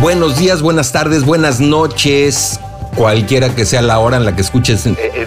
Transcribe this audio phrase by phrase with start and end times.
[0.00, 2.60] Buenos días, buenas tardes, buenas noches,
[2.94, 4.86] cualquiera que sea la hora en la que escuches.
[4.86, 5.26] Eh, eh,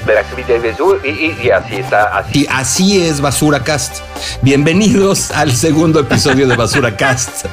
[1.03, 2.42] y, y- y así está, así.
[2.42, 3.97] Y así es Basura Cast.
[4.42, 7.45] Bienvenidos al segundo episodio de Basura Cast.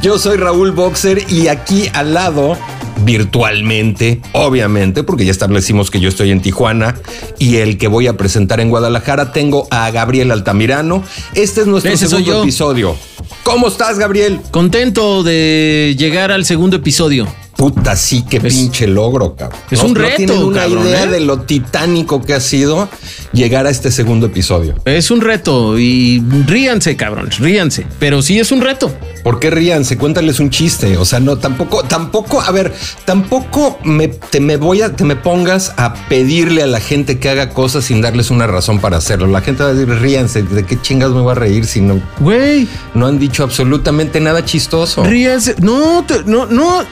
[0.00, 2.56] Yo soy Raúl Boxer y aquí al lado,
[3.04, 6.94] virtualmente, obviamente, porque ya establecimos que yo estoy en Tijuana
[7.38, 11.02] y el que voy a presentar en Guadalajara, tengo a Gabriel Altamirano.
[11.34, 12.96] Este es nuestro Ese segundo episodio.
[13.44, 14.40] ¿Cómo estás, Gabriel?
[14.50, 17.28] Contento de llegar al segundo episodio.
[17.56, 19.58] Puta, sí, qué Es- pinche logro, cabrón.
[19.70, 21.08] es un reto, tienen una cabrón, idea ¿eh?
[21.08, 22.88] de lo titánico que ha sido
[23.32, 24.74] llegar a este segundo episodio.
[24.84, 27.86] Es un reto y ríanse, cabrón, ríanse.
[27.98, 28.92] Pero sí es un reto.
[29.22, 29.96] ¿Por qué ríanse?
[29.96, 30.98] Cuéntales un chiste.
[30.98, 32.74] O sea, no, tampoco, tampoco, a ver,
[33.06, 37.28] tampoco me, te me voy a, te me pongas a pedirle a la gente que
[37.30, 39.26] haga cosas sin darles una razón para hacerlo.
[39.28, 42.00] La gente va a decir, ríanse, ¿de qué chingas me voy a reír si no,
[42.18, 45.04] Güey, no han dicho absolutamente nada chistoso?
[45.04, 45.54] ríanse.
[45.60, 46.82] No, te- no, no.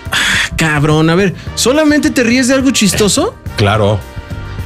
[0.62, 3.34] Ah, Cabrón, a ver, ¿solamente te ríes de algo chistoso?
[3.56, 3.98] Claro,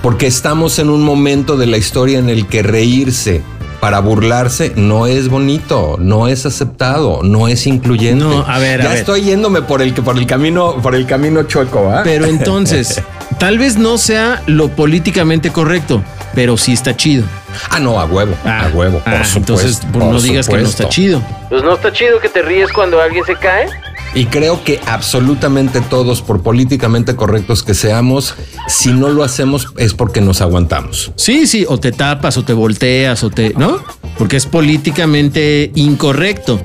[0.03, 3.43] porque estamos en un momento de la historia en el que reírse
[3.81, 8.25] para burlarse no es bonito, no es aceptado, no es incluyente.
[8.25, 8.99] No, a ver, a ya ver.
[8.99, 12.03] estoy yéndome por el por el camino por el camino chueco, ¿ah?
[12.05, 13.03] Pero entonces,
[13.39, 16.03] tal vez no sea lo políticamente correcto,
[16.35, 17.25] pero sí está chido.
[17.71, 19.67] Ah, no, a huevo, a huevo, por ah, supuesto.
[19.67, 21.23] Entonces, no digas que no está chido.
[21.49, 23.69] Pues no está chido que te ríes cuando alguien se cae.
[24.17, 28.35] Y creo que absolutamente todos, por políticamente correctos que seamos,
[28.67, 31.13] si no lo hacemos es porque nos aguantamos.
[31.17, 33.79] Sí, sí, o te tapas o te volteas o te, ¿no?
[34.17, 36.63] Porque es políticamente incorrecto.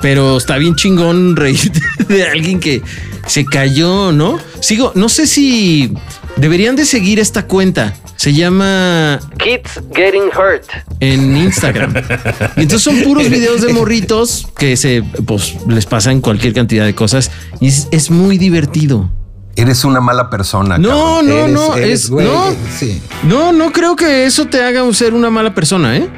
[0.00, 2.82] Pero está bien chingón reírte de alguien que
[3.26, 4.38] se cayó, ¿no?
[4.60, 5.92] Sigo, no sé si
[6.36, 7.96] deberían de seguir esta cuenta.
[8.22, 10.62] Se llama Kids getting hurt.
[11.00, 11.92] en Instagram.
[12.56, 16.94] Y entonces son puros videos de morritos que se, pues, les pasan cualquier cantidad de
[16.94, 19.10] cosas y es, es muy divertido.
[19.56, 20.78] Eres una mala persona.
[20.78, 21.26] No, cabrón.
[21.26, 22.54] no, Eres- no, eres, es- güey, no.
[22.78, 23.02] Sí.
[23.24, 26.08] No, no creo que eso te haga ser una mala persona, ¿eh?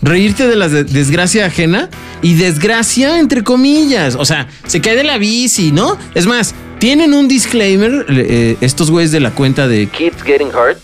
[0.00, 1.90] Reírte de la de- desgracia ajena
[2.22, 4.14] y desgracia entre comillas.
[4.14, 5.98] O sea, se cae de la bici, ¿no?
[6.14, 10.78] Es más, tienen un disclaimer, eh, estos güeyes de la cuenta de Kids getting hurt.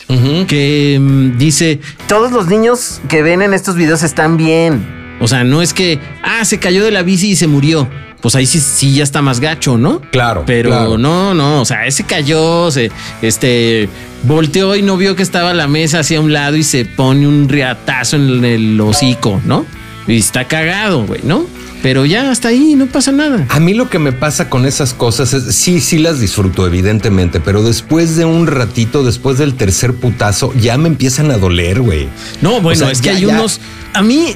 [0.46, 4.86] que mm, dice, todos los niños que ven en estos videos están bien.
[5.20, 7.88] O sea, no es que, ah, se cayó de la bici y se murió.
[8.20, 10.00] Pues ahí sí, sí ya está más gacho, ¿no?
[10.10, 10.44] Claro.
[10.46, 10.98] Pero claro.
[10.98, 12.90] no, no, o sea, ese cayó, se,
[13.20, 13.88] este,
[14.22, 17.48] volteó y no vio que estaba la mesa hacia un lado y se pone un
[17.48, 19.66] riatazo en el hocico, ¿no?
[20.06, 21.46] Y está cagado, güey, ¿no?
[21.84, 23.44] Pero ya hasta ahí no pasa nada.
[23.50, 27.40] A mí lo que me pasa con esas cosas es, sí, sí las disfruto, evidentemente,
[27.40, 32.08] pero después de un ratito, después del tercer putazo, ya me empiezan a doler, güey.
[32.40, 33.60] No, bueno, O sea, es que ya- hay ya- unos.
[33.92, 34.34] A mí,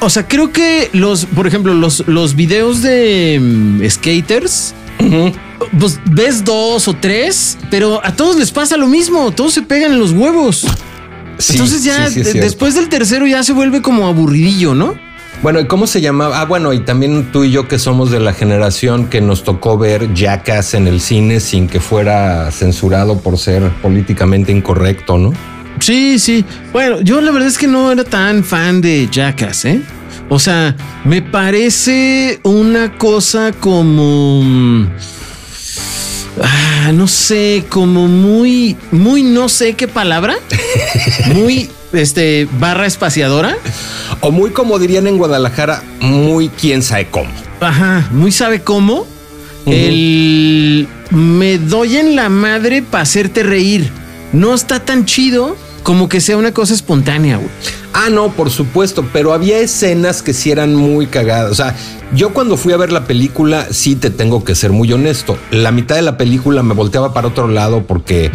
[0.00, 4.74] o sea, creo que los, por ejemplo, los, los videos de mm, skaters.
[5.78, 9.92] Pues ves dos o tres, pero a todos les pasa lo mismo, todos se pegan
[9.92, 10.66] en los huevos.
[11.38, 14.94] Sí, Entonces ya sí, sí, después del tercero ya se vuelve como aburridillo, ¿no?
[15.42, 16.42] Bueno, ¿y cómo se llamaba?
[16.42, 19.78] Ah, bueno, y también tú y yo que somos de la generación que nos tocó
[19.78, 25.32] ver Jackass en el cine sin que fuera censurado por ser políticamente incorrecto, ¿no?
[25.78, 26.44] Sí, sí.
[26.74, 29.80] Bueno, yo la verdad es que no era tan fan de Jackass, ¿eh?
[30.28, 34.86] O sea, me parece una cosa como...
[36.42, 40.36] Ah, no sé, como muy, muy no sé qué palabra.
[41.34, 43.56] Muy, este, barra espaciadora.
[44.20, 47.30] O muy como dirían en Guadalajara, muy quién sabe cómo.
[47.60, 49.06] Ajá, muy sabe cómo.
[49.66, 53.90] El me doy en la madre para hacerte reír.
[54.32, 57.48] No está tan chido como que sea una cosa espontánea, güey.
[57.92, 61.50] Ah, no, por supuesto, pero había escenas que sí eran muy cagadas.
[61.50, 61.74] O sea,
[62.14, 65.36] yo cuando fui a ver la película, sí te tengo que ser muy honesto.
[65.50, 68.30] La mitad de la película me volteaba para otro lado porque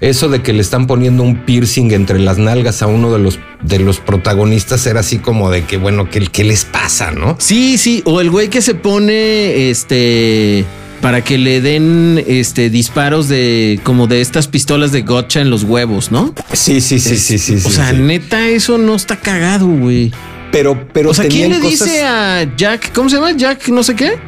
[0.00, 3.38] eso de que le están poniendo un piercing entre las nalgas a uno de los,
[3.62, 7.36] de los protagonistas era así como de que, bueno, ¿qué, qué les pasa, no?
[7.38, 10.64] Sí, sí, o el güey que se pone este
[11.00, 15.64] para que le den este disparos de como de estas pistolas de gotcha en los
[15.64, 16.34] huevos, ¿no?
[16.52, 17.58] Sí, sí, sí, sí, sí.
[17.64, 17.96] o sea, sí.
[17.96, 20.12] neta, eso no está cagado, güey.
[20.52, 23.32] Pero, pero O sea, ¿quién le dice a Jack, ¿cómo se llama?
[23.32, 24.18] Jack, no sé qué.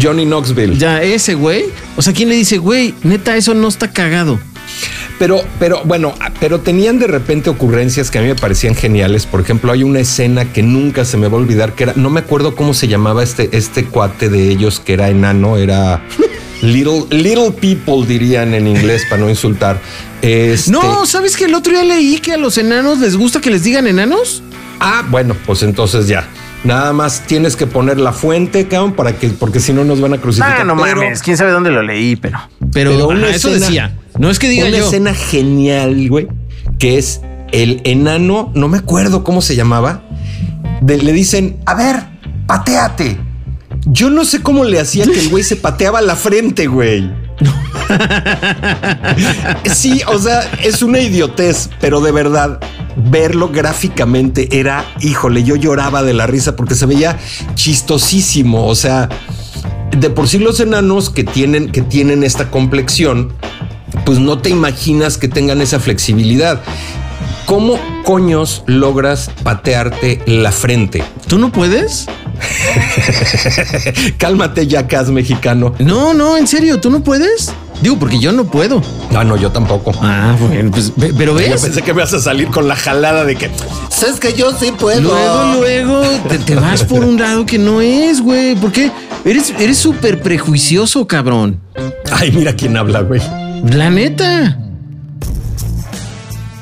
[0.00, 0.76] Johnny Knoxville.
[0.76, 1.64] Ya, ese güey.
[1.96, 4.38] O sea, ¿quién le dice, güey, neta, eso no está cagado?
[5.18, 9.26] Pero, pero bueno, pero tenían de repente ocurrencias que a mí me parecían geniales.
[9.26, 12.08] Por ejemplo, hay una escena que nunca se me va a olvidar, que era, no
[12.08, 16.00] me acuerdo cómo se llamaba este, este cuate de ellos que era enano, era
[16.62, 19.80] little, little people dirían en inglés para no insultar.
[20.22, 23.50] Este- No, ¿sabes que el otro día leí que a los enanos les gusta que
[23.50, 24.42] les digan enanos?
[24.78, 26.28] Ah, bueno, pues entonces ya.
[26.62, 30.14] Nada más tienes que poner la fuente, cabrón, para que, porque si no nos van
[30.14, 30.60] a crucificar.
[30.60, 32.38] Ah, no Pero- mames, quién sabe dónde lo leí, pero.
[32.72, 33.97] Pero, Pero una ajá, eso escena- decía.
[34.18, 34.84] No es que diga una yo.
[34.86, 36.28] escena genial, güey,
[36.78, 37.20] que es
[37.52, 40.02] el enano, no me acuerdo cómo se llamaba,
[40.80, 41.96] de- le dicen, a ver,
[42.46, 43.18] pateate.
[43.86, 47.10] Yo no sé cómo le hacía que el güey se pateaba la frente, güey.
[49.72, 52.60] sí, o sea, es una idiotez, pero de verdad,
[52.96, 57.18] verlo gráficamente era, híjole, yo lloraba de la risa porque se veía
[57.54, 58.66] chistosísimo.
[58.66, 59.08] O sea,
[59.96, 63.32] de por sí los enanos que tienen, que tienen esta complexión,
[64.08, 66.62] pues no te imaginas que tengan esa flexibilidad.
[67.44, 71.04] ¿Cómo coños logras patearte la frente?
[71.26, 72.06] ¿Tú no puedes?
[74.16, 75.74] Cálmate, yacas mexicano.
[75.78, 77.52] No, no, en serio, ¿tú no puedes?
[77.82, 78.80] Digo, porque yo no puedo.
[79.14, 79.92] Ah, no, yo tampoco.
[80.00, 81.60] Ah, bueno, pues, pero Yo ves.
[81.60, 83.50] pensé que me vas a salir con la jalada de que
[83.90, 85.02] sabes que yo sí puedo.
[85.02, 86.00] Luego, luego
[86.30, 88.54] te, te vas por un lado que no es, güey.
[88.56, 88.90] ¿Por qué?
[89.26, 91.60] Eres eres súper prejuicioso, cabrón.
[92.10, 93.20] Ay, mira quién habla, güey.
[93.64, 94.58] La neta.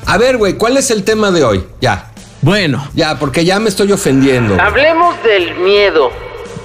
[0.06, 1.64] A ver, güey, ¿cuál es el tema de hoy?
[1.80, 2.10] Ya,
[2.42, 4.60] Bueno, ya, porque ya me estoy ofendiendo.
[4.60, 6.10] Hablemos del miedo.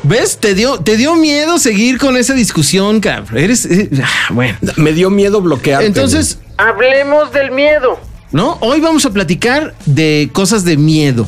[0.04, 0.38] ¿ves?
[0.38, 3.38] Te dio, te dio miedo seguir con esa discusión, cabrón.
[3.38, 3.66] Eres.
[3.66, 4.57] eh, ah, bueno.
[4.75, 5.86] Me dio miedo bloquearte.
[5.86, 8.00] Entonces, Hablemos del miedo.
[8.31, 8.57] ¿no?
[8.62, 11.27] Hoy vamos a platicar de cosas de miedo.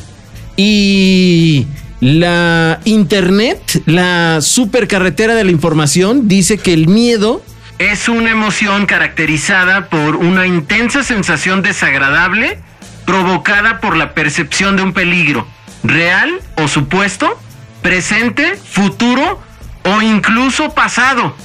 [0.56, 1.66] Y
[2.00, 7.42] la internet, la supercarretera de la información, dice que el miedo
[7.78, 12.58] es una emoción caracterizada por una intensa sensación desagradable
[13.04, 15.46] provocada por la percepción de un peligro,
[15.82, 17.38] real o supuesto,
[17.82, 19.42] presente, futuro
[19.84, 21.36] o incluso pasado.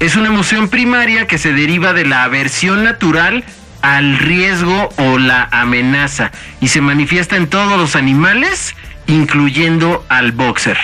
[0.00, 3.44] Es una emoción primaria que se deriva de la aversión natural
[3.80, 8.74] al riesgo o la amenaza y se manifiesta en todos los animales,
[9.06, 10.78] incluyendo al boxer.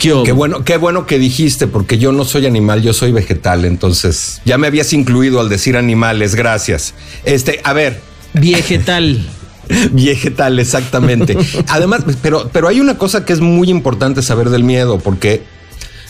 [0.00, 3.64] Qué bueno, qué bueno que dijiste, porque yo no soy animal, yo soy vegetal.
[3.64, 6.94] Entonces, ya me habías incluido al decir animales, gracias.
[7.24, 8.00] Este, a ver,
[8.32, 9.24] Vegetal.
[9.92, 11.36] vegetal, exactamente.
[11.68, 15.42] Además, pero, pero hay una cosa que es muy importante saber del miedo, porque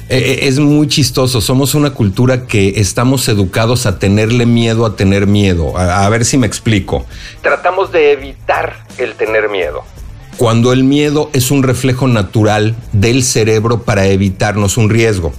[0.08, 1.40] eh, es muy chistoso.
[1.40, 5.76] Somos una cultura que estamos educados a tenerle miedo a tener miedo.
[5.76, 7.06] A, a ver si me explico.
[7.43, 9.84] Tratamos de evitar el tener miedo.
[10.40, 15.34] Cuando el miedo es un reflejo natural del cerebro para evitarnos un riesgo.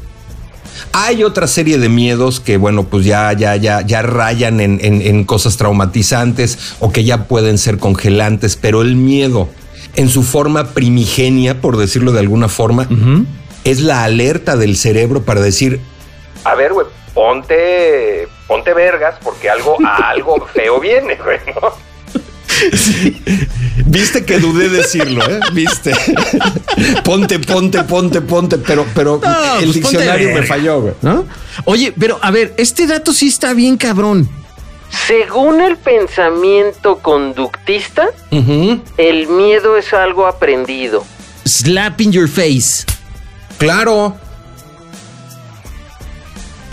[0.93, 5.01] Hay otra serie de miedos que, bueno, pues ya, ya, ya, ya rayan en, en-
[5.01, 9.49] en cosas traumatizantes o que ya pueden ser congelantes, pero el miedo,
[9.95, 12.87] en su forma primigenia, por decirlo de alguna forma,
[13.63, 15.79] es la alerta del cerebro para decir,
[16.43, 21.90] A ver, güey, ponte, ponte vergas porque algo, algo feo viene, güey, ¿no?
[23.85, 25.39] viste que dudé decirlo, ¿eh?
[25.53, 25.93] Viste.
[27.03, 30.93] ponte, ponte, ponte, ponte, pero, pero No, el pues ponte diccionario me falló, güey.
[31.01, 31.25] ¿No?
[31.65, 34.29] Oye, pero a ver, este dato sí está bien cabrón.
[35.07, 38.09] Según el pensamiento conductista,
[38.97, 41.05] el miedo es algo aprendido.
[41.45, 42.85] Slap in your face.
[43.57, 44.17] Claro.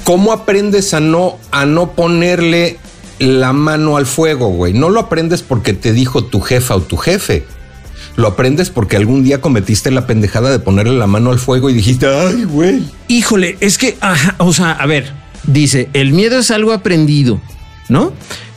[0.05, 2.79] ¿Cómo aprendes a no, a no ponerle
[3.19, 4.73] la mano al fuego, güey?
[4.73, 7.45] No lo aprendes porque te dijo tu jefa o tu jefe.
[8.17, 11.75] Lo aprendes porque algún día cometiste la pendejada de ponerle la mano al fuego y
[11.75, 12.83] dijiste, ay, güey.
[13.07, 13.97] Híjole, es que,
[14.39, 15.13] o sea, a ver,
[15.45, 17.41] dice, el miedo es algo aprendido,
[17.89, 18.13] ¿no?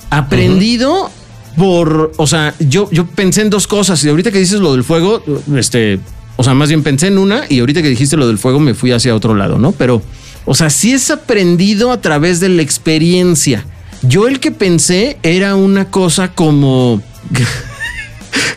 [0.09, 1.11] Aprendido
[1.57, 4.83] por, o sea, yo, yo pensé en dos cosas y ahorita que dices lo del
[4.83, 5.23] fuego,
[5.55, 5.99] este,
[6.37, 8.73] o sea, más bien pensé en una y ahorita que dijiste lo del fuego me
[8.73, 9.73] fui hacia otro lado, ¿no?
[9.73, 10.01] Pero,
[10.45, 13.65] o sea, sí es aprendido a través de la experiencia.
[14.03, 17.01] Yo el que pensé era una cosa como,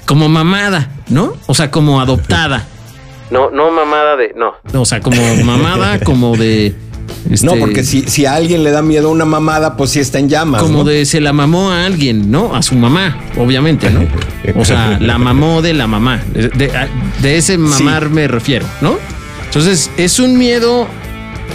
[0.06, 1.34] como mamada, ¿no?
[1.46, 2.66] O sea, como adoptada.
[3.30, 4.34] No, no mamada de.
[4.36, 4.54] No.
[4.80, 6.74] O sea, como mamada, como de.
[7.30, 10.00] este, No, porque si, si a alguien le da miedo a una mamada, pues sí
[10.00, 10.62] está en llamas.
[10.62, 10.84] Como ¿no?
[10.84, 12.54] de se la mamó a alguien, ¿no?
[12.54, 14.00] A su mamá, obviamente, ¿no?
[14.56, 16.22] O sea, la mamó de la mamá.
[16.32, 16.72] De, de-
[17.22, 18.98] de ese mamar me refiero, ¿no?
[19.46, 20.86] Entonces, es un miedo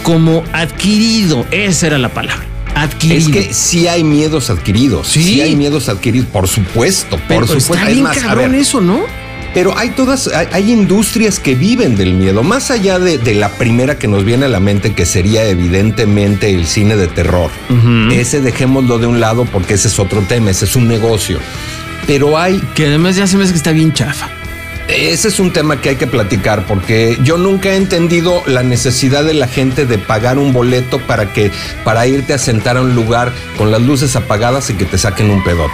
[0.02, 1.44] como adquirido.
[1.50, 2.44] Esa era la palabra.
[2.82, 3.18] Adquirido.
[3.20, 5.08] Es que sí hay miedos adquiridos.
[5.08, 5.22] Sí.
[5.22, 7.74] Sí, hay miedos adquiridos, por supuesto, Pero por supuesto.
[7.74, 9.00] está Es bien más, a cabrón ver, eso, ¿no?
[9.52, 13.48] Pero hay todas, hay, hay industrias que viven del miedo, más allá de, de la
[13.50, 17.50] primera que nos viene a la mente, que sería evidentemente el cine de terror.
[18.12, 21.38] Ese dejémoslo de un lado porque ese es otro tema, ese es un negocio.
[22.06, 24.30] Pero hay, Que además ya se me hace que está bien chafa.
[24.90, 29.24] Ese es un tema que hay que platicar porque yo nunca he entendido la necesidad
[29.24, 31.50] de la gente de pagar un boleto para que,
[31.84, 35.30] para irte a sentar a un lugar con las luces apagadas y que te saquen
[35.30, 35.72] un pedote.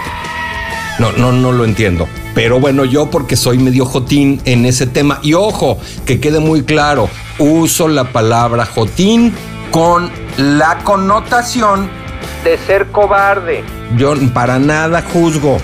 [0.99, 2.07] No, no, no lo entiendo.
[2.33, 5.19] Pero bueno, yo porque soy medio jotín en ese tema.
[5.21, 7.09] Y ojo, que quede muy claro,
[7.39, 9.33] uso la palabra jotín
[9.71, 11.89] con la connotación
[12.43, 13.63] De ser cobarde.
[13.95, 15.59] yo para nada juzgo.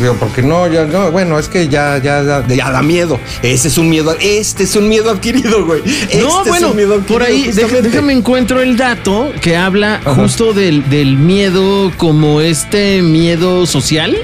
[0.00, 3.20] Digo, Porque no, ya no, bueno, es que ya, ya, ya, ya da miedo.
[3.42, 5.82] Ese es un miedo, este es un miedo adquirido, güey.
[5.84, 7.82] Este no, es bueno, un miedo por ahí, justamente.
[7.82, 10.14] déjame encuentro el dato que habla Ajá.
[10.14, 14.16] justo del, del miedo como este miedo social,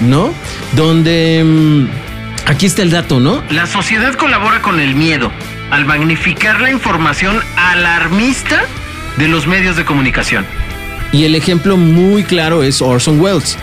[0.00, 0.34] ¿no?
[0.74, 1.86] Donde mm,
[2.50, 3.42] aquí está el dato, ¿no?
[3.50, 5.32] La sociedad colabora con el miedo
[5.70, 8.62] al magnificar la información alarmista
[9.16, 10.44] de los medios de comunicación.
[11.12, 13.56] Y el ejemplo muy claro es Orson Welles,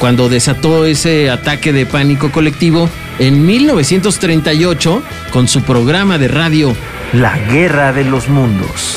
[0.00, 2.88] cuando desató ese ataque de pánico colectivo
[3.18, 6.74] en 1938 con su programa de radio
[7.12, 8.96] La Guerra de los Mundos.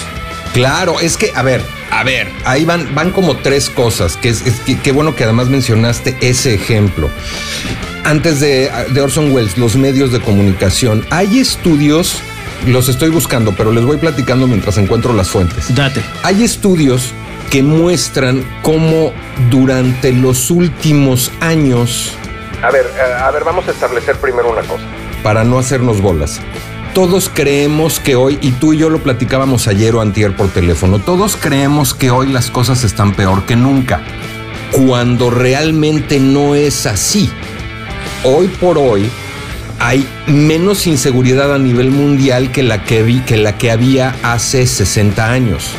[0.54, 4.46] Claro, es que, a ver, a ver, ahí van, van como tres cosas, que es,
[4.46, 7.10] es que- qué bueno que además mencionaste ese ejemplo.
[8.06, 12.18] Antes de, de Orson Welles, los medios de comunicación, hay estudios,
[12.68, 15.74] los estoy buscando, pero les voy platicando mientras encuentro las fuentes.
[15.74, 16.02] Date.
[16.22, 17.14] Hay estudios
[17.54, 19.14] que muestran cómo
[19.52, 22.12] durante los últimos años,
[22.64, 24.84] A ver, eh, a ver, vamos a establecer primero una cosa.
[25.22, 26.42] para no hacernos bolas,
[26.96, 30.98] todos creemos que hoy, y tú y yo lo platicábamos ayer o antier por teléfono,
[30.98, 34.02] todos creemos que hoy las cosas están peor que nunca,
[34.72, 37.30] cuando realmente no es así.
[38.24, 39.10] Hoy por hoy
[39.80, 44.66] hay menos inseguridad a nivel mundial que la que, vi- que, la que había hace
[44.66, 45.70] 60 años.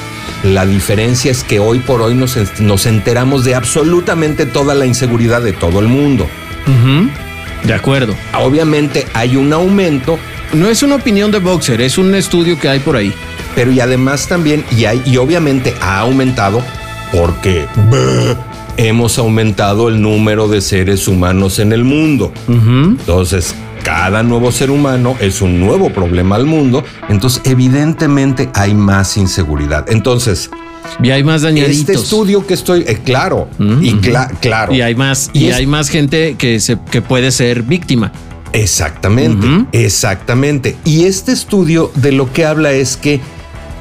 [0.43, 5.43] La diferencia es que hoy por hoy nos, nos enteramos de absolutamente toda la inseguridad
[5.43, 6.27] de todo el mundo.
[7.65, 8.15] De acuerdo.
[8.39, 10.19] Obviamente hay un aumento,
[10.53, 13.13] No es una opinión de Boxer, es un estudio que hay por ahí.
[13.55, 16.63] pero y además también, y, hay, y obviamente ha aumentado
[17.13, 17.67] porque
[18.77, 22.33] hemos aumentado el número de seres humanos en el mundo.
[22.49, 23.55] Entonces,
[24.05, 26.85] cada nuevo ser humano es un nuevo problema al mundo.
[27.09, 29.87] Entonces, evidentemente hay más inseguridad.
[29.91, 30.51] Entonces,
[31.03, 31.79] Y hay más dañaditos.
[31.81, 33.49] este estudio que estoy, eh, claro,
[33.81, 33.95] y
[34.43, 34.75] claro.
[34.75, 38.13] Y hay más, Y y, es- hay más gente que se que puede ser víctima.
[38.53, 40.77] Exactamente, exactamente.
[40.85, 43.21] Y este estudio de lo que habla es que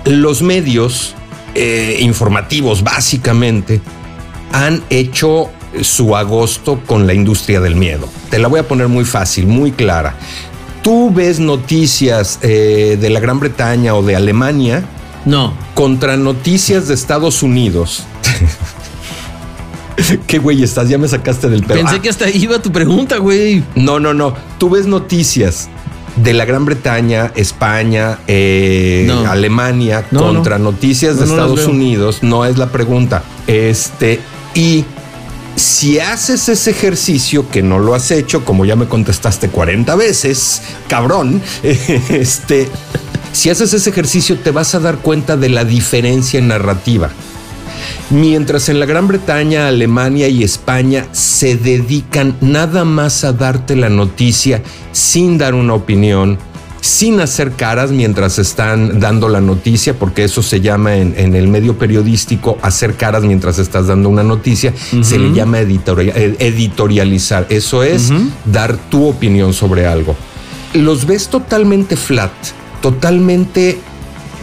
[0.06, 1.15] los medios
[1.53, 3.82] eh, informativos, básicamente,
[4.53, 5.50] han hecho
[5.82, 8.08] su agosto con la industria del miedo.
[8.30, 10.15] Te la voy a poner muy fácil, muy clara.
[10.84, 14.84] Tú ves noticias eh, de la Gran Bretaña o de Alemania
[15.25, 15.53] No.
[15.74, 18.03] contra noticias de Estados Unidos.
[20.27, 20.89] ¿Qué güey estás?
[20.89, 21.77] Ya me sacaste del pedo.
[21.77, 23.63] Pensé Ah, que hasta ahí iba tu pregunta, güey.
[23.75, 24.34] no, no, no.
[24.58, 25.70] Tú ves noticias
[26.15, 29.30] de la Gran Bretaña, España, eh, No.
[29.32, 31.65] Alemania No, contra noticias de Estados.
[31.68, 32.20] Unidos.
[32.22, 33.24] No es la pregunta.
[33.48, 34.20] Este,
[34.56, 34.84] y
[35.55, 40.62] si haces ese ejercicio, que no lo has hecho, como ya me contestaste 40 veces,
[40.88, 42.67] cabrón, este,
[43.31, 47.10] si haces ese ejercicio, te vas a dar cuenta de la diferencia en narrativa.
[48.10, 53.89] Mientras en la Gran Bretaña, Alemania y España se dedican nada más a darte la
[53.89, 56.38] noticia sin dar una opinión,
[56.84, 61.48] sin hacer caras mientras están dando la noticia, porque eso se llama en, en el
[61.48, 67.48] medio periodístico hacer caras mientras estás dando una noticia, se le llama editorial- eh, editorializar.
[67.50, 68.12] Eso es
[68.44, 70.13] dar tu opinión sobre algo.
[70.74, 72.34] Los ves totalmente flat,
[72.82, 73.80] totalmente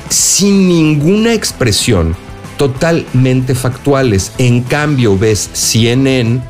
[0.09, 2.17] sin ninguna expresión,
[2.57, 4.33] totalmente factuales.
[4.39, 6.41] En cambio, ves CNN,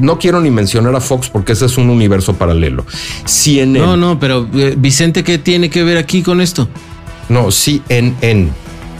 [0.00, 2.84] no quiero ni mencionar a Fox porque ese es un universo paralelo.
[3.24, 6.68] CNN, No, no, pero eh, Vicente, ¿qué tiene que ver aquí con esto?
[7.28, 8.48] no, CNN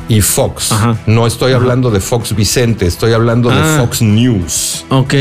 [0.09, 0.73] y Fox.
[0.73, 0.97] Ajá.
[1.07, 3.55] No estoy hablando de Fox Vicente, estoy hablando Ah.
[3.55, 4.85] de Fox News.
[4.91, 5.15] Ok.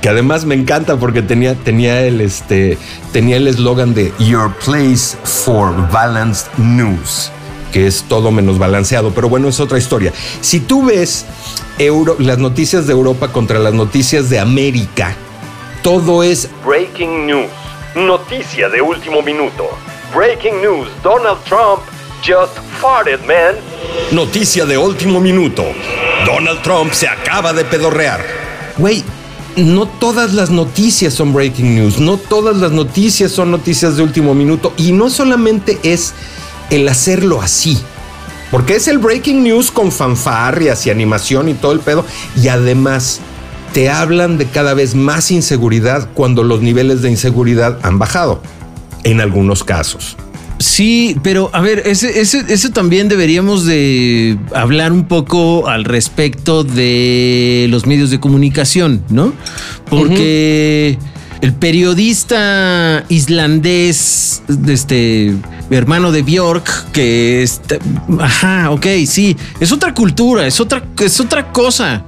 [0.00, 2.76] Que además me encanta porque tenía, tenía el este
[3.12, 7.30] tenía el eslogan de Your Place for Balanced News,
[7.76, 10.10] que es todo menos balanceado, pero bueno, es otra historia.
[10.40, 11.26] Si tú ves
[11.78, 15.14] Euro- las noticias de Europa contra las noticias de América,
[15.82, 17.50] todo es Breaking news.
[17.94, 19.64] Noticia de último minuto.
[20.14, 20.88] Breaking news.
[21.02, 21.82] Donald Trump
[22.26, 23.56] just farted, man.
[24.10, 25.62] noticia de último minuto.
[26.24, 28.24] Donald Trump se acaba de pedorrear.
[28.78, 29.04] Güey,
[29.56, 34.32] no todas las noticias son breaking news, no todas las noticias son noticias de último
[34.34, 36.14] minuto y no solamente es
[36.70, 37.78] el hacerlo así.
[38.50, 42.04] Porque es el breaking news con fanfarrias y animación y todo el pedo.
[42.40, 43.20] Y además
[43.72, 48.40] te hablan de cada vez más inseguridad cuando los niveles de inseguridad han bajado.
[49.02, 50.16] En algunos casos.
[50.58, 56.64] Sí, pero a ver, ese, ese, eso también deberíamos de hablar un poco al respecto
[56.64, 59.34] de los medios de comunicación, ¿no?
[59.90, 60.98] Porque
[61.46, 65.32] el periodista islandés, este
[65.70, 67.76] hermano de Bjork, que está,
[68.18, 72.02] ajá, ok, sí, es otra cultura, es otra, es otra cosa.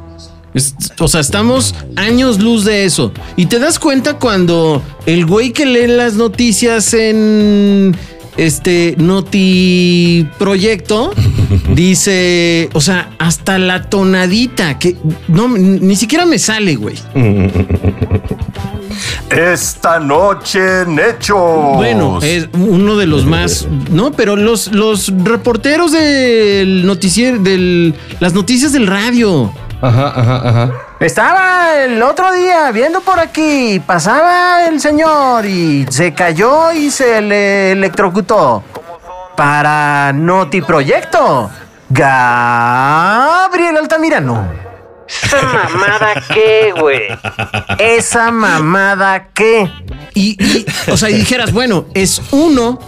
[0.54, 3.12] Es- o sea, estamos años luz de eso.
[3.36, 7.96] Y te das cuenta cuando el güey que lee las noticias en
[8.36, 11.12] este Noti Proyecto
[11.76, 14.96] dice, o sea, hasta la tonadita que
[15.28, 16.96] no ni siquiera me sale, güey.
[19.30, 21.76] Esta noche en Hechos.
[21.76, 28.32] Bueno, es uno de los más, no, pero los los reporteros del noticiero del las
[28.32, 29.52] noticias del radio.
[29.80, 30.72] Ajá, ajá, ajá.
[31.00, 37.20] Estaba el otro día viendo por aquí, pasaba el señor y se cayó y se
[37.22, 38.64] le electrocutó.
[39.36, 41.48] Para Noti Proyecto,
[41.88, 44.67] Gabriel Altamirano.
[45.08, 47.02] ¿Esa mamada qué, güey?
[47.78, 49.70] ¿Esa mamada qué?
[50.14, 52.78] Y, y, o sea, y dijeras, bueno, es uno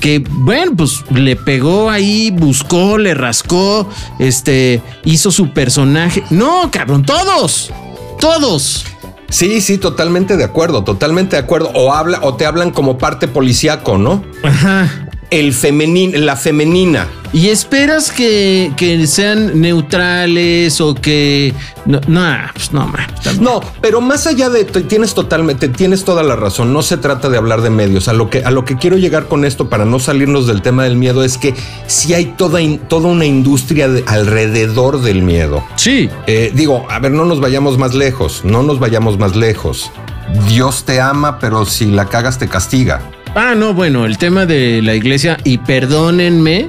[0.00, 3.88] que, bueno, pues le pegó ahí, buscó, le rascó,
[4.18, 6.22] este, hizo su personaje.
[6.30, 7.72] No, cabrón, todos,
[8.20, 8.84] todos.
[9.30, 11.70] Sí, sí, totalmente de acuerdo, totalmente de acuerdo.
[11.74, 14.22] O habla, o te hablan como parte policíaco, ¿no?
[14.44, 15.08] Ajá.
[15.34, 17.08] El femenino, la femenina.
[17.32, 21.52] Y esperas que, que sean neutrales o que.
[21.86, 22.22] No, no,
[22.54, 23.06] pues no, man.
[23.40, 26.72] No, pero más allá de tienes totalmente, tienes toda la razón.
[26.72, 28.06] No se trata de hablar de medios.
[28.06, 30.84] A lo que a lo que quiero llegar con esto para no salirnos del tema
[30.84, 31.54] del miedo es que
[31.88, 35.64] sí hay toda toda una industria de- alrededor del miedo.
[35.74, 36.08] Sí.
[36.28, 38.42] Eh, digo, a ver, no nos vayamos más lejos.
[38.44, 39.90] No nos vayamos más lejos.
[40.48, 43.02] Dios te ama, pero si la cagas te castiga.
[43.34, 46.68] Ah, no, bueno, el tema de la iglesia, y perdónenme,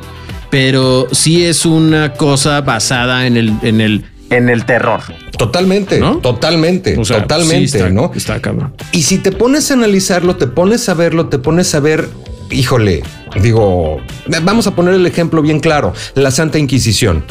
[0.49, 5.01] pero sí es una cosa basada en el, en el, En el terror.
[5.37, 6.17] Totalmente, ¿No?
[6.17, 8.11] totalmente, o sea, totalmente, sí está- ¿no?
[8.15, 8.73] Está cabrón.
[8.91, 12.07] Y si te pones a analizarlo, te pones a verlo, te pones a ver,
[12.49, 13.03] híjole,
[13.41, 13.99] digo,
[14.43, 17.23] vamos a poner el ejemplo bien claro, la Santa Inquisición.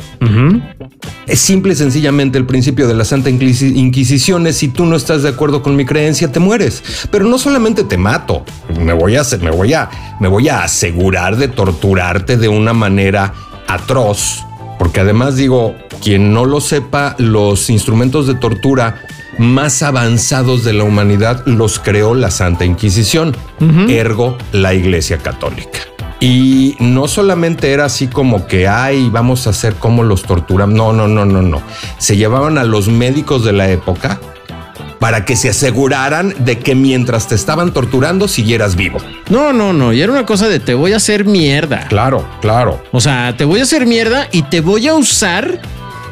[1.26, 4.96] Es simple y sencillamente el principio de la Santa Inquisi- Inquisición es si tú no
[4.96, 6.82] estás de acuerdo con mi creencia, te mueres.
[7.10, 8.44] Pero no solamente te mato,
[8.80, 13.32] me voy a, me voy a, me voy a asegurar de torturarte de una manera
[13.66, 14.44] atroz.
[14.78, 19.02] Porque además digo, quien no lo sepa, los instrumentos de tortura
[19.38, 23.36] más avanzados de la humanidad los creó la Santa Inquisición,
[23.88, 25.80] ergo la Iglesia Católica.
[26.20, 30.72] Y no solamente era así como que, ay, vamos a hacer como los torturan.
[30.72, 31.62] No, no, no, no, no.
[31.98, 34.18] Se llevaban a los médicos de la época
[35.04, 39.00] para que se aseguraran de que mientras te estaban torturando siguieras vivo.
[39.28, 39.92] No, no, no.
[39.92, 41.88] Y era una cosa de te voy a hacer mierda.
[41.88, 42.82] Claro, claro.
[42.90, 45.60] O sea, te voy a hacer mierda y te voy a usar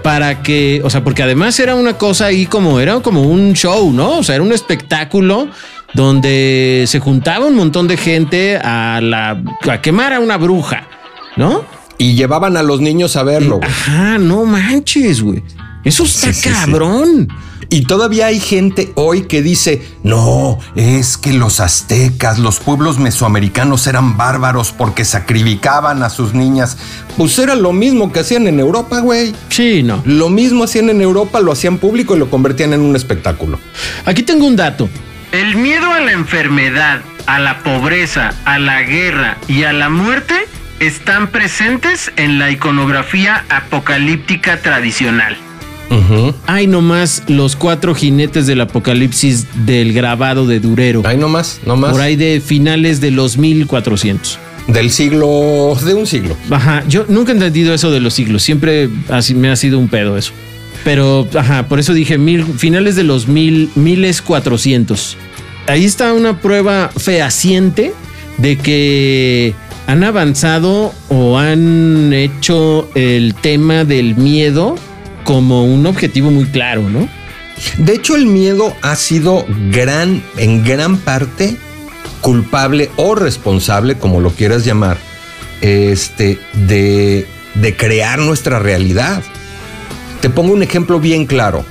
[0.02, 3.92] para que, o sea, porque además era una cosa ahí como, era como un show,
[3.92, 4.18] ¿no?
[4.18, 5.48] O sea, era un espectáculo
[5.94, 10.88] donde se juntaba un montón de gente a la, a quemar a una bruja,
[11.36, 11.64] ¿no?
[11.98, 13.58] Y llevaban a los niños a verlo.
[13.58, 13.70] güey.
[13.70, 15.42] Ajá, no manches, güey.
[15.84, 17.36] Eso está Sí, sí, sí.
[17.72, 23.86] Y todavía hay gente hoy que dice, no, es que los aztecas, los pueblos mesoamericanos
[23.86, 26.76] eran bárbaros porque sacrificaban a sus niñas.
[27.16, 29.34] Pues era lo mismo que hacían en Europa, güey.
[29.48, 30.02] Sí, no.
[30.04, 33.58] Lo mismo hacían en Europa, lo hacían público y lo convertían en un espectáculo.
[34.04, 34.90] Aquí tengo un dato.
[35.32, 40.34] El miedo a la enfermedad, a la pobreza, a la guerra y a la muerte
[40.78, 45.38] están presentes en la iconografía apocalíptica tradicional.
[45.92, 46.34] Ujú.
[46.46, 51.02] Hay nomás los cuatro jinetes del apocalipsis del grabado de Durero.
[51.04, 51.92] Ahí nomás, nomás.
[51.92, 54.38] Por ahí de finales de los 1400.
[54.68, 56.36] Del siglo, de un siglo.
[56.50, 58.42] Ajá, yo nunca he entendido eso de los siglos.
[58.42, 60.32] Siempre así me ha sido un pedo eso.
[60.84, 65.16] Pero, ajá, por eso dije mil, finales de los mil, miles cuatrocientos.
[65.66, 67.92] Ahí está una prueba fehaciente
[68.38, 69.54] de que
[69.86, 74.76] han avanzado o han hecho el tema del miedo
[75.24, 77.08] como un objetivo muy claro, ¿no?
[77.78, 81.56] De hecho, el miedo ha sido gran, en gran parte,
[82.20, 84.96] culpable o responsable, como lo quieras llamar,
[85.60, 89.22] este, de, de crear nuestra realidad.
[90.20, 91.64] Te pongo un ejemplo bien claro.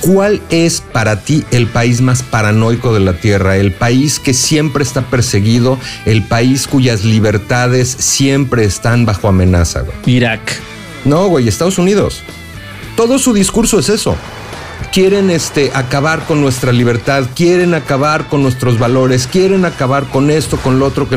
[0.00, 3.56] ¿Cuál es para ti el país más paranoico de la Tierra?
[3.56, 9.82] El país que siempre está perseguido, el país cuyas libertades siempre están bajo amenaza.
[9.82, 9.96] güey?
[10.06, 10.40] Irak.
[11.04, 12.22] No, güey, Estados Unidos.
[12.96, 14.16] Todo su discurso es eso.
[14.92, 20.58] Quieren este, acabar con nuestra libertad, quieren acabar con nuestros valores, quieren acabar con esto,
[20.58, 21.08] con lo otro.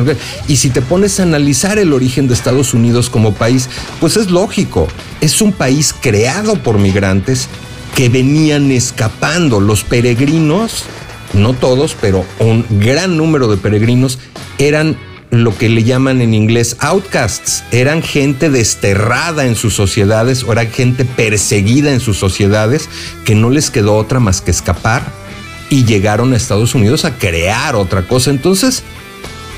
[0.48, 4.32] Y si te pones a analizar el origen de Estados Unidos como país, pues es
[4.32, 4.88] lógico.
[5.20, 7.50] Es un país creado por migrantes
[7.96, 9.60] que venían escapando.
[9.60, 10.86] Los peregrinos
[11.34, 14.20] no todos, pero un gran número de peregrinos
[14.58, 14.98] eran
[15.44, 17.64] lo que le llaman en inglés outcasts.
[17.72, 22.90] Eran gente desterrada en sus sociedades o eran gente perseguida en sus sociedades
[23.26, 25.04] que no les quedó otra más que escapar
[25.70, 28.30] y llegaron a Estados Unidos a crear otra cosa.
[28.30, 28.84] Entonces,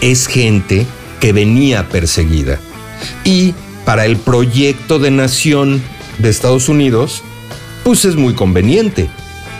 [0.02, 0.86] es gente
[1.20, 2.60] que venía perseguida.
[3.24, 3.54] Y
[3.86, 5.82] para el proyecto de nación
[6.18, 7.24] de Estados Unidos,
[7.84, 9.10] pues es muy conveniente.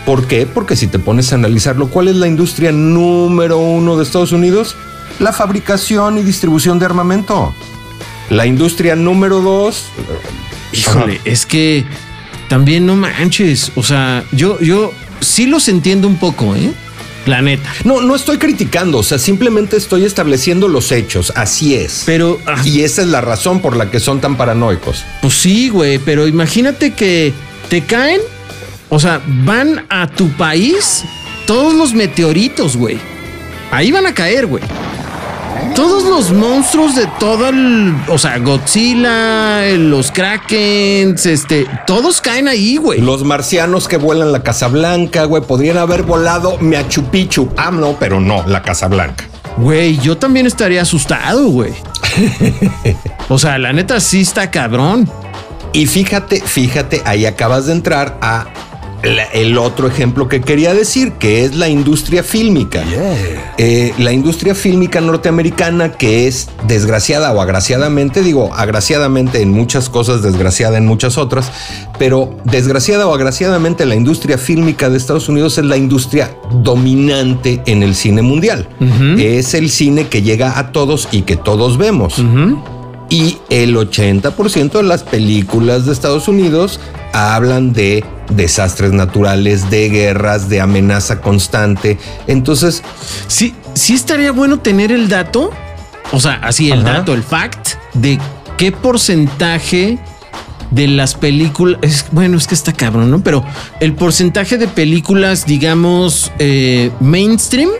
[0.04, 0.46] ¿Por qué?
[0.46, 4.74] Porque si te pones a analizarlo, ¿cuál es la industria número uno de Estados Unidos?
[5.18, 7.54] La fabricación y distribución de armamento.
[8.30, 9.86] La industria número dos.
[10.72, 11.84] Híjole, es que
[12.48, 13.72] también no manches.
[13.74, 16.72] O sea, yo, yo sí los entiendo un poco, ¿eh?
[17.26, 17.70] La neta.
[17.84, 22.04] No, no estoy criticando, o sea, simplemente estoy estableciendo los hechos, así es.
[22.06, 22.38] Pero.
[22.46, 25.04] ah, Y esa es la razón por la que son tan paranoicos.
[25.20, 27.34] Pues sí, güey, pero imagínate que
[27.68, 28.20] te caen,
[28.88, 31.04] o sea, van a tu país
[31.46, 32.98] todos los meteoritos, güey.
[33.72, 34.62] Ahí van a caer, güey.
[35.78, 42.78] Todos los monstruos de todo el, o sea, Godzilla, los Krakens, este, todos caen ahí,
[42.78, 43.00] güey.
[43.00, 47.48] Los marcianos que vuelan la Casa Blanca, güey, podrían haber volado Machu Picchu.
[47.56, 49.28] Ah, no, pero no, la Casa Blanca.
[49.56, 51.72] Güey, yo también estaría asustado, güey.
[53.28, 55.08] O sea, la neta sí está cabrón.
[55.72, 58.48] Y fíjate, fíjate, ahí acabas de entrar a
[59.02, 62.82] la- el otro ejemplo que quería decir, que es la industria fílmica.
[63.56, 70.22] Eh, la industria fílmica norteamericana que es desgraciada o agraciadamente, digo, agraciadamente en muchas cosas,
[70.22, 71.50] desgraciada en muchas otras,
[71.98, 76.30] pero desgraciada o agraciadamente la industria fílmica de Estados Unidos es la industria
[76.62, 78.68] dominante en el cine mundial.
[79.18, 82.16] Es el cine que llega a todos y que todos vemos.
[83.10, 86.78] Y el 80% de las películas de Estados Unidos
[87.12, 91.98] hablan de desastres naturales, de guerras, de amenaza constante.
[92.26, 92.82] Entonces,
[93.26, 95.50] Sí, sí estaría bueno tener el dato,
[96.12, 96.98] o sea, así el Ajá.
[96.98, 98.18] dato, el fact de
[98.56, 99.98] qué porcentaje
[100.70, 103.20] de las películas, es, bueno, es que está cabrón, ¿no?
[103.22, 103.42] Pero
[103.80, 107.70] el porcentaje de películas, digamos, eh, mainstream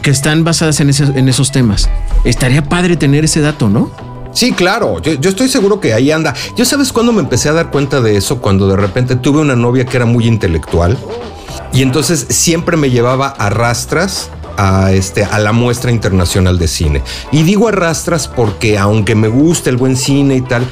[0.00, 1.90] que están basadas en, ese- en esos temas.
[2.24, 3.90] Estaría padre tener ese dato, ¿no?
[4.32, 6.34] Sí, claro, yo, yo estoy seguro que ahí anda.
[6.56, 9.56] Yo sabes cuándo me empecé a dar cuenta de eso, cuando de repente tuve una
[9.56, 10.96] novia que era muy intelectual
[11.72, 14.30] y entonces siempre me llevaba a rastras.
[14.62, 17.02] A, este, a la muestra internacional de cine.
[17.32, 20.66] Y digo a rastras porque aunque me gusta el buen cine y tal,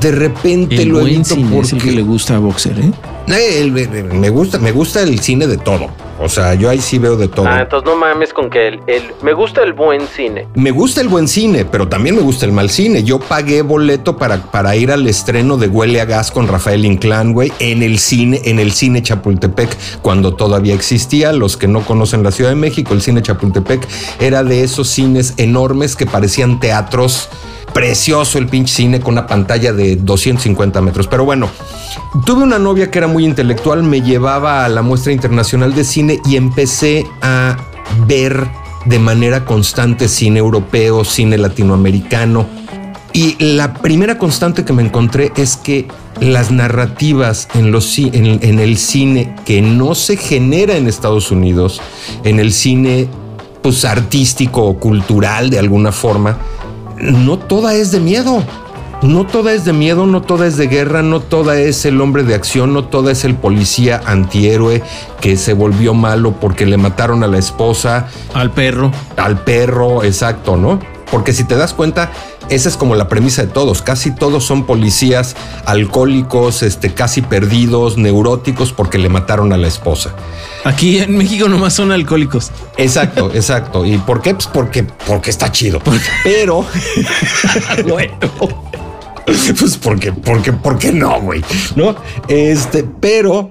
[0.00, 2.76] de repente El lo buen evito cine es el porque que le gusta a Boxer,
[2.80, 2.90] ¿eh?
[3.28, 5.90] Eh, el- el- me gusta, me gusta el cine de todo.
[6.22, 7.46] O sea, yo ahí sí veo de todo.
[7.48, 10.46] Ah, entonces no mames con que el, el- me gusta el buen cine.
[10.54, 13.02] Me gusta el buen cine, pero también me gusta el mal cine.
[13.04, 17.32] Yo pagué boleto para, para ir al estreno de Huele a Gas con Rafael Inclán,
[17.32, 21.32] güey, en el cine, en el cine Chapultepec, cuando todavía existía.
[21.32, 23.88] Los que no conocen la Ciudad de México, el cine Chapultepec
[24.20, 27.28] era de esos cines enormes que parecían teatros.
[27.72, 31.06] Precioso el pinche cine con una pantalla de 250 metros.
[31.06, 31.48] Pero bueno,
[32.24, 36.20] tuve una novia que era muy intelectual, me llevaba a la muestra internacional de cine
[36.24, 37.56] y empecé a
[38.06, 38.48] ver
[38.84, 42.46] de manera constante cine europeo, cine latinoamericano.
[43.12, 45.88] Y la primera constante que me encontré es que
[46.20, 47.74] las narrativas en,
[48.60, 51.80] el cine que no se genera en Estados Unidos,
[52.24, 53.08] en el cine
[53.62, 56.38] pues, artístico o cultural de alguna forma,
[56.98, 58.44] no toda es de miedo.
[59.02, 62.22] No toda es de miedo, no toda es de guerra, no toda es el hombre
[62.22, 64.82] de acción, no toda es el policía antihéroe
[65.22, 68.92] que se volvió malo porque le mataron a la esposa, Al perro.
[69.16, 70.78] al perro, exacto, ¿no?
[71.10, 72.12] Porque si te das cuenta,
[72.50, 73.80] esa es como la premisa de todos.
[73.82, 75.34] Casi todos son policías
[75.64, 80.10] alcohólicos, este, casi perdidos, neuróticos porque le mataron a la esposa.
[80.62, 82.52] Aquí en México nomás son alcohólicos.
[82.76, 83.84] Exacto, exacto.
[83.84, 84.34] ¿Y por qué?
[84.34, 85.80] Pues porque, porque está chido.
[86.22, 86.64] Pero,
[87.88, 88.14] bueno,
[89.58, 91.42] pues porque, porque, ¿por qué no, güey?
[91.76, 91.96] ¿No?
[92.28, 93.48] Este, pero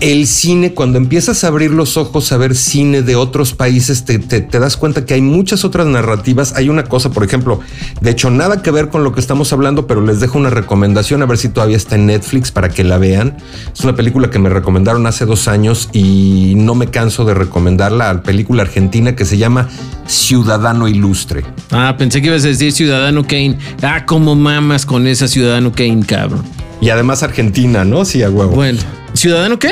[0.00, 4.18] el cine, cuando empiezas a abrir los ojos a ver cine de otros países, te,
[4.20, 6.54] te- te das cuenta que hay muchas otras narrativas.
[6.54, 7.60] Hay una cosa, por ejemplo,
[8.00, 11.20] de hecho, nada que ver con lo que estamos hablando, pero les dejo una recomendación
[11.22, 13.36] a ver si todavía está en Netflix para que la vean.
[13.74, 18.12] Es una película que me recomendaron hace dos años y no me canso de recomendarla,
[18.14, 19.68] la película argentina que se llama
[20.06, 21.42] Ciudadano Ilustre.
[21.70, 23.58] Ah, pensé que ibas a decir Ciudadano Kane.
[23.82, 26.42] Ah, como mamas con esa Ciudadano Kane, cabrón.
[26.80, 28.04] Y además argentina, ¿no?
[28.04, 28.52] Sí, a huevo.
[28.52, 28.78] Bueno,
[29.14, 29.70] ¿Ciudadano qué?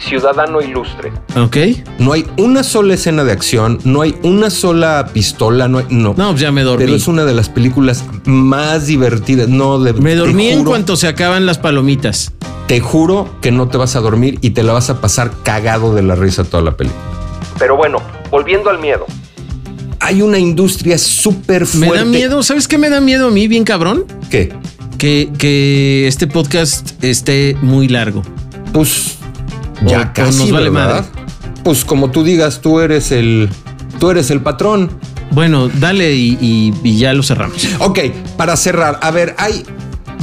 [0.00, 1.12] Ciudadano Ilustre.
[1.36, 1.56] Ok.
[1.98, 6.14] No hay una sola escena de acción, no hay una sola pistola, no hay, no.
[6.16, 6.84] No, pues ya me dormí.
[6.84, 9.48] Pero es una de las películas más divertidas.
[9.48, 12.32] No, de, Me dormí en cuanto se acaban las palomitas.
[12.66, 15.94] Te juro que no te vas a dormir y te la vas a pasar cagado
[15.94, 17.02] de la risa toda la película.
[17.58, 19.06] Pero bueno, volviendo al miedo.
[20.00, 21.98] Hay una industria súper Me fuerte.
[21.98, 22.42] da miedo.
[22.42, 24.06] ¿Sabes qué me da miedo a mí, bien cabrón?
[24.30, 24.52] ¿Qué?
[24.96, 28.22] Que, que este podcast esté muy largo.
[28.72, 29.18] Pues
[29.86, 31.04] ya o casi, nos vale ¿verdad?
[31.64, 33.48] Pues como tú digas, tú eres el,
[33.98, 34.90] tú eres el patrón.
[35.32, 37.66] Bueno, dale y, y- y ya lo cerramos.
[37.78, 38.00] Ok,
[38.36, 39.64] para cerrar, a ver, hay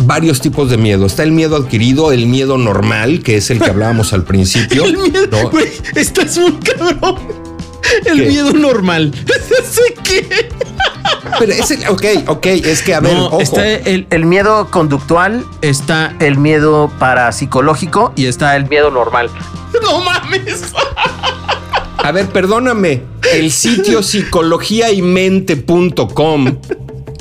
[0.06, 1.06] varios tipos de miedo.
[1.06, 4.84] Está el miedo adquirido, el miedo normal, que es el que hablábamos al principio.
[4.86, 5.50] El miedo, ¿no?
[5.50, 7.16] güey, estás muy cabrón.
[8.06, 8.28] El ¿Qué?
[8.28, 9.14] miedo normal.
[9.70, 10.50] ¿Sé qué?
[11.40, 13.40] Pero es el, ok, ok, es que a ver, No, ojo.
[13.42, 19.30] está el, El miedo conductual, está el miedo parapsicológico y está el miedo normal.
[19.82, 20.64] No mames.
[21.98, 23.04] A ver, perdóname.
[23.34, 26.58] El sitio psicologiaymente.com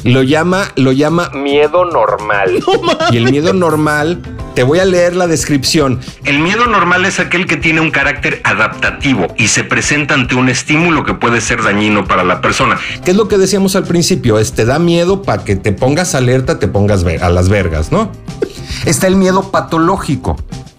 [0.04, 2.62] lo llama, lo llama miedo normal.
[3.10, 4.22] y el miedo normal,
[4.56, 6.00] te voy a leer la descripción.
[6.24, 10.48] El miedo normal es aquel que tiene un carácter adaptativo y se presenta ante un
[10.48, 12.78] estímulo que puede ser dañino para la persona.
[13.04, 14.38] ¿Qué es lo que decíamos al principio?
[14.38, 18.10] Es te da miedo para que te pongas alerta, te pongas a las vergas, ¿no?
[18.86, 20.36] Está el miedo patológico.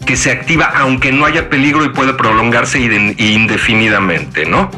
[0.08, 4.72] Que se activa aunque no haya peligro y puede prolongarse inde- indefinidamente, ¿no?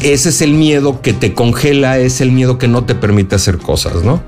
[0.00, 3.58] Ese es el miedo que te congela, es el miedo que no te permite hacer
[3.58, 4.22] cosas, ¿no?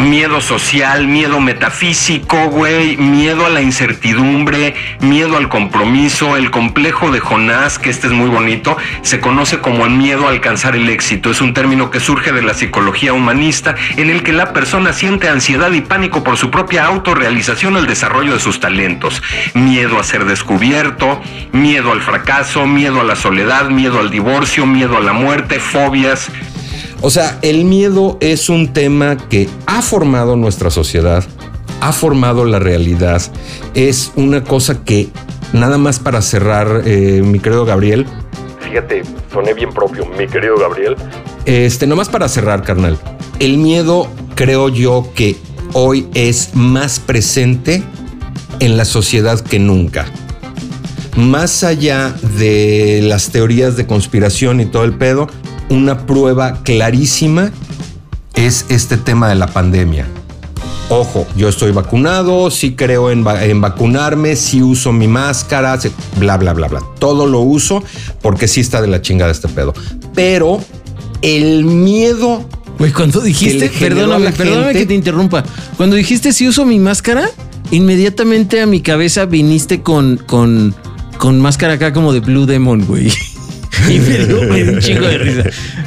[0.00, 7.20] Miedo social, miedo metafísico, güey, miedo a la incertidumbre, miedo al compromiso, el complejo de
[7.20, 11.30] Jonás, que este es muy bonito, se conoce como el miedo a alcanzar el éxito.
[11.30, 15.28] Es un término que surge de la psicología humanista en el que la persona siente
[15.28, 19.22] ansiedad y pánico por su propia autorrealización al desarrollo de sus talentos.
[19.52, 21.20] Miedo a ser descubierto,
[21.52, 26.32] miedo al fracaso, miedo a la soledad, miedo al divorcio, miedo a la muerte, fobias,
[27.02, 31.24] o sea, el miedo es un tema que ha formado nuestra sociedad,
[31.80, 33.22] ha formado la realidad.
[33.74, 35.08] Es una cosa que,
[35.52, 38.06] nada más para cerrar, eh, mi querido Gabriel.
[38.60, 40.96] Fíjate, soné bien propio, mi querido Gabriel.
[41.46, 42.98] Este, nomás para cerrar, carnal.
[43.38, 45.36] El miedo, creo yo, que
[45.72, 47.82] hoy es más presente
[48.58, 50.06] en la sociedad que nunca.
[51.16, 55.28] Más allá de las teorías de conspiración y todo el pedo,
[55.70, 57.50] una prueba clarísima
[58.34, 60.06] es este tema de la pandemia.
[60.88, 65.92] Ojo, yo estoy vacunado, sí creo en, va- en vacunarme, sí uso mi máscara, sí-
[66.18, 66.82] bla, bla, bla, bla.
[66.98, 67.82] Todo lo uso
[68.20, 69.72] porque sí está de la chingada este pedo.
[70.14, 70.60] Pero
[71.22, 72.44] el miedo
[72.78, 75.44] Güey, cuando dijiste, perdóname, perdóname que te interrumpa.
[75.76, 77.28] Cuando dijiste si uso mi máscara,
[77.70, 80.74] inmediatamente a mi cabeza viniste con, con,
[81.18, 83.12] con máscara acá como de Blue Demon, güey.
[83.88, 85.42] Y me dio, me dio un chingo de risa.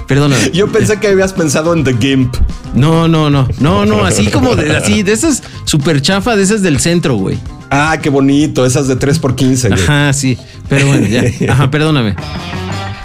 [0.07, 0.51] Perdóname.
[0.51, 2.35] Yo pensé que habías pensado en The Gimp.
[2.73, 3.47] No, no, no.
[3.59, 7.37] No, no, así como de, así, de esas super chafa, de esas del centro, güey.
[7.69, 9.69] Ah, qué bonito, esas de 3x15.
[9.69, 9.81] güey.
[9.83, 10.37] Ajá, sí.
[10.69, 11.23] Pero bueno, ya.
[11.51, 12.15] Ajá, perdóname.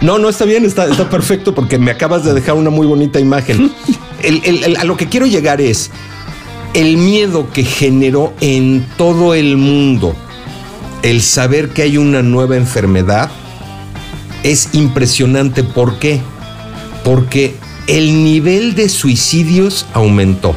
[0.00, 3.18] No, no está bien, está, está perfecto porque me acabas de dejar una muy bonita
[3.18, 3.72] imagen.
[4.22, 5.90] El- el- el- a lo que quiero llegar es
[6.74, 10.14] el miedo que generó en todo el mundo
[11.02, 13.30] el saber que hay una nueva enfermedad
[14.42, 15.64] es impresionante.
[15.64, 16.20] ¿Por qué?
[17.04, 17.54] Porque
[17.86, 20.54] el nivel de suicidios aumentó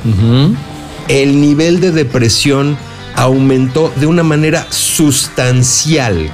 [1.11, 2.77] el nivel de depresión
[3.15, 6.31] aumentó de una manera sustancial.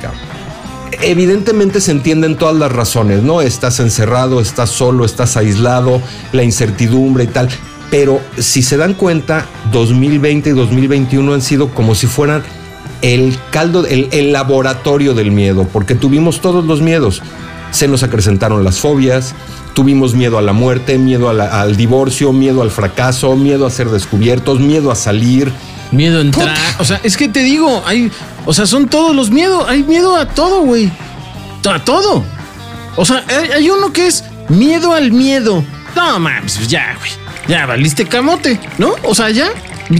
[1.01, 3.41] Evidentemente se entienden todas las razones, ¿no?
[3.41, 7.49] Estás encerrado, estás solo, estás aislado, la incertidumbre y tal.
[7.89, 12.43] Pero si se dan cuenta, 2020 y 2021 han sido como si fueran
[13.01, 17.21] el caldo, el, el laboratorio del miedo, porque tuvimos todos los miedos.
[17.71, 19.35] Se nos acrecentaron las fobias,
[19.73, 23.69] tuvimos miedo a la muerte, miedo a la- al divorcio, miedo al fracaso, miedo a
[23.69, 25.51] ser descubiertos, miedo a salir.
[25.91, 26.57] Miedo a entrar.
[26.79, 28.11] O sea, es que te digo, hay,
[28.45, 29.65] o sea, son todos los miedos.
[29.69, 30.91] Hay miedo a todo, güey.
[31.69, 32.23] A todo.
[32.95, 35.63] O sea, hay, hay uno que es miedo al miedo.
[35.95, 37.11] No mames, pues ya, güey.
[37.47, 38.95] Ya valiste camote, ¿no?
[39.03, 39.47] O sea, ya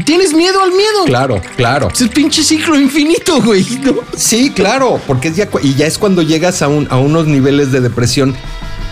[0.05, 1.05] tienes miedo al miedo.
[1.05, 1.89] Claro, claro.
[1.93, 3.93] Es el pinche ciclo infinito, güey, ¿no?
[4.15, 7.71] Sí, claro, porque es ya, y ya es cuando llegas a, un- a unos niveles
[7.71, 8.35] de depresión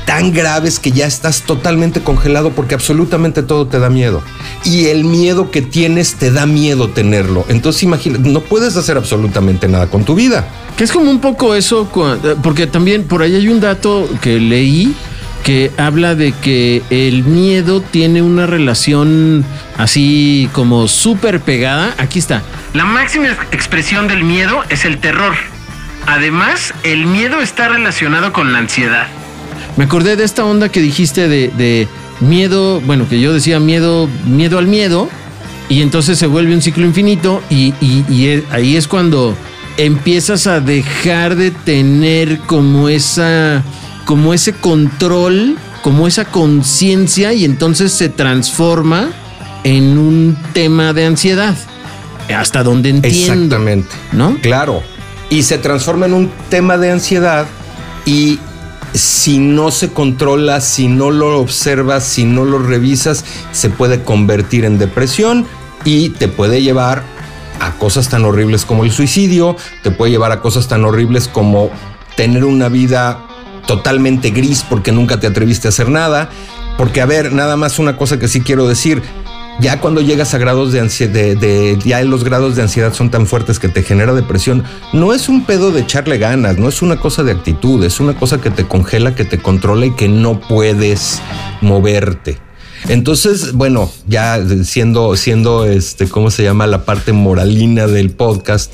[0.05, 4.21] tan graves que ya estás totalmente congelado porque absolutamente todo te da miedo.
[4.63, 7.43] Y el miedo que tienes te da miedo tenerlo.
[7.49, 10.47] Entonces imagina, no puedes hacer absolutamente nada con tu vida.
[10.77, 11.89] Que es como un poco eso,
[12.43, 14.93] porque también por ahí hay un dato que leí
[15.45, 19.45] que habla de que el miedo tiene una relación
[19.77, 21.93] así como súper pegada.
[21.99, 22.41] Aquí está.
[22.73, 25.35] La máxima expresión del miedo es el terror.
[26.07, 29.07] Además, el miedo está relacionado con la ansiedad.
[29.77, 31.87] Me acordé de esta onda que dijiste de, de
[32.21, 35.09] miedo, bueno, que yo decía miedo, miedo al miedo,
[35.69, 39.35] y entonces se vuelve un ciclo infinito, y, y- y es- ahí es cuando
[39.77, 43.61] empiezas a dejar de tener como esa,
[44.05, 49.09] como ese control, como esa conciencia, y entonces se transforma
[49.63, 51.55] en un tema de ansiedad.
[52.33, 53.33] Hasta donde entiendo.
[53.33, 53.89] Exactamente.
[54.13, 54.37] ¿No?
[54.41, 54.81] Claro.
[55.29, 57.47] Y se transforma en un tema de ansiedad
[58.05, 58.39] y
[58.93, 64.65] si no se controla, si no lo observas, si no lo revisas, se puede convertir
[64.65, 65.45] en depresión
[65.83, 67.03] y te puede llevar
[67.59, 71.69] a cosas tan horribles como el suicidio, te puede llevar a cosas tan horribles como
[72.15, 73.24] tener una vida
[73.67, 76.29] totalmente gris porque nunca te atreviste a hacer nada.
[76.77, 79.01] Porque, a ver, nada más una cosa que sí quiero decir.
[79.61, 83.25] Ya cuando llegas a grados de ansiedad, de, ya los grados de ansiedad son tan
[83.25, 86.97] fuertes que te genera depresión, no es un pedo de echarle ganas, no es una
[86.97, 90.41] cosa de actitud, es una cosa que te congela, que te controla y que no
[90.41, 91.21] puedes
[91.61, 92.37] moverte.
[92.89, 96.67] Entonces, bueno, ya siendo, siendo este, ¿cómo se llama?
[96.67, 98.73] La parte moralina del podcast.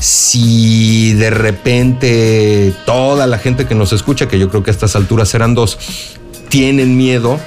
[0.00, 4.96] Si de repente toda la gente que nos escucha, que yo creo que a estas
[4.96, 5.78] alturas serán dos,
[6.48, 7.38] tienen miedo,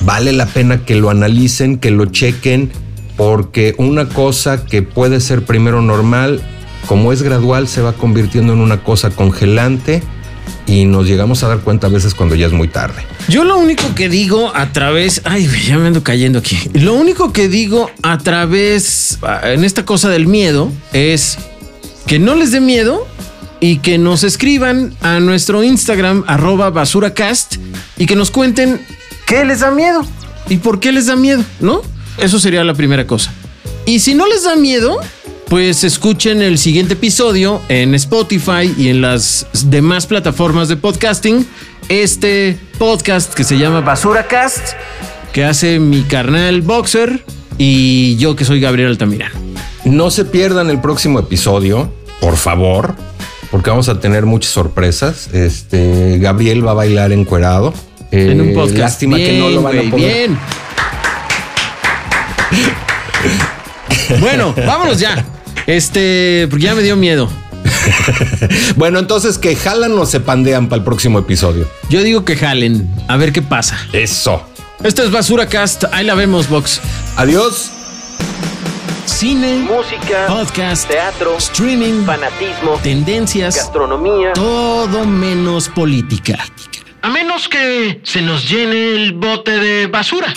[0.00, 2.72] vale la pena que lo analicen, que lo chequen,
[3.16, 6.42] porque una cosa que puede ser primero normal,
[6.86, 10.02] como es gradual, se va convirtiendo en una cosa congelante
[10.66, 13.02] y nos llegamos a dar cuenta a veces cuando ya es muy tarde.
[13.28, 15.22] Yo lo único que digo a través.
[15.24, 16.58] Ay, ya me ando cayendo aquí.
[16.74, 19.18] Lo único que digo a través.
[19.44, 21.38] En esta cosa del miedo es
[22.06, 23.06] que no les dé miedo
[23.60, 27.56] y que nos escriban a nuestro Instagram, arroba basuracast,
[27.96, 28.80] y que nos cuenten
[29.26, 30.04] ¿Qué les da miedo?
[30.48, 31.82] y por qué les da miedo, ¿no?
[32.18, 33.32] Eso sería la primera cosa.
[33.84, 35.00] Y si no les da miedo,
[35.48, 41.46] pues escuchen el siguiente episodio en Spotify y en las demás plataformas de podcasting.
[41.88, 44.74] Este podcast que se llama Basura Cast.
[45.32, 47.24] que hace mi carnal Boxer
[47.58, 49.45] y yo que soy Gabriel Altamirano.
[49.86, 51.88] No se pierdan el próximo episodio,
[52.20, 52.96] por favor,
[53.52, 55.28] porque vamos a tener muchas sorpresas.
[55.32, 57.72] Este Gabriel va a bailar encuerado.
[58.10, 58.78] Eh, En un podcast.
[58.78, 59.96] Lástima que no lo van a poder.
[59.96, 60.38] Bien.
[64.20, 65.24] bueno, vámonos ya.
[65.68, 67.28] Este, porque ya me dio miedo.
[68.76, 71.66] Bueno, entonces que jalan o se pandean para el próximo episodio.
[71.88, 73.78] Yo digo que jalen, a ver qué pasa.
[73.92, 74.42] Eso.
[74.84, 76.80] Esto es Basura Cast, ahí la vemos, Box.
[77.16, 77.70] Adiós.
[79.06, 84.32] Cine, Música, podcast, teatro, streaming, fanatismo, tendencias, gastronomía.
[84.32, 86.44] todo menos política.
[87.02, 90.34] A menos que se nos llene el bote de basura.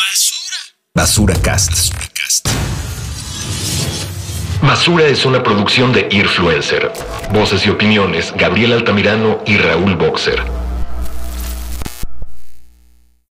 [0.93, 1.93] Basura Cast.
[4.61, 6.91] Basura es una producción de Earfluencer.
[7.33, 10.43] Voces y opiniones, Gabriel Altamirano y Raúl Boxer.